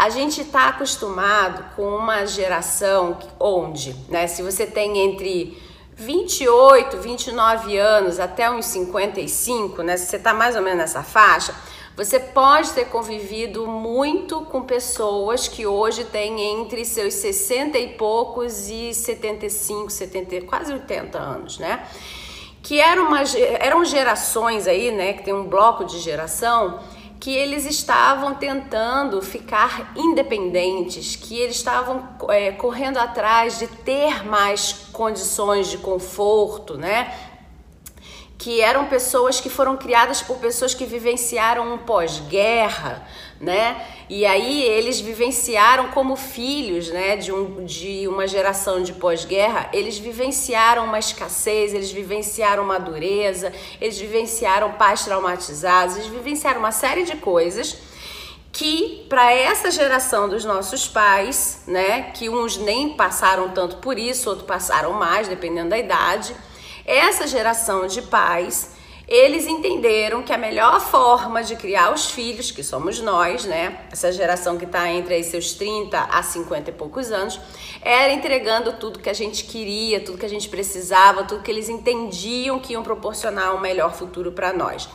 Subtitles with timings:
[0.00, 5.62] A gente está acostumado com uma geração onde, né, se você tem entre
[5.94, 11.54] 28, 29 anos até uns 55, né, se você está mais ou menos nessa faixa,
[11.94, 18.70] você pode ter convivido muito com pessoas que hoje têm entre seus 60 e poucos
[18.70, 21.86] e 75, 70, quase 80 anos, né?
[22.62, 23.20] Que eram, uma,
[23.58, 25.12] eram gerações aí, né?
[25.12, 26.80] Que tem um bloco de geração
[27.20, 34.72] que eles estavam tentando ficar independentes, que eles estavam é, correndo atrás de ter mais
[34.90, 37.29] condições de conforto, né?
[38.40, 43.06] Que eram pessoas que foram criadas por pessoas que vivenciaram um pós-guerra,
[43.38, 43.86] né?
[44.08, 49.98] E aí eles vivenciaram como filhos, né, de, um, de uma geração de pós-guerra, eles
[49.98, 57.04] vivenciaram uma escassez, eles vivenciaram uma dureza, eles vivenciaram pais traumatizados, eles vivenciaram uma série
[57.04, 57.76] de coisas
[58.50, 64.30] que para essa geração dos nossos pais, né, que uns nem passaram tanto por isso,
[64.30, 66.34] outros passaram mais, dependendo da idade,
[66.84, 68.70] essa geração de pais,
[69.10, 73.80] eles entenderam que a melhor forma de criar os filhos, que somos nós, né?
[73.90, 77.40] Essa geração que está entre seus 30 a 50 e poucos anos,
[77.82, 81.68] era entregando tudo que a gente queria, tudo que a gente precisava, tudo que eles
[81.68, 84.88] entendiam que iam proporcionar um melhor futuro para nós.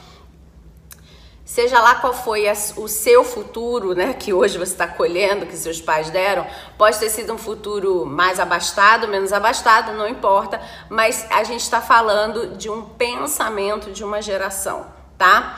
[1.46, 5.80] Seja lá qual foi o seu futuro, né, que hoje você está colhendo, que seus
[5.80, 6.44] pais deram,
[6.76, 11.80] pode ter sido um futuro mais abastado, menos abastado, não importa, mas a gente está
[11.80, 14.88] falando de um pensamento de uma geração,
[15.20, 15.54] tá?